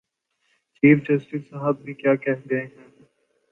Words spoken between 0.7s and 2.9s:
Chief justice صاحب بھی کیا کہہ گئے ہیں؟